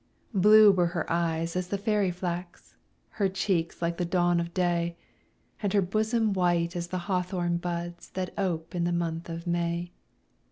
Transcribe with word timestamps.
Blue 0.33 0.71
were 0.71 0.87
her 0.97 1.05
eyes 1.13 1.55
as 1.55 1.67
the 1.67 1.77
fairy 1.77 2.09
flax, 2.09 2.75
Her 3.09 3.29
cheeks 3.29 3.83
like 3.83 3.97
the 3.97 4.03
dawn 4.03 4.39
of 4.39 4.51
day, 4.51 4.97
And 5.61 5.71
her 5.73 5.81
bosom 5.83 6.33
white 6.33 6.75
as 6.75 6.87
the 6.87 6.97
hawthorn 7.05 7.57
buds, 7.57 8.09
That 8.09 8.33
ope 8.35 8.73
in 8.73 8.83
the 8.83 8.91
month 8.91 9.29
of 9.29 9.45
May. 9.45 9.91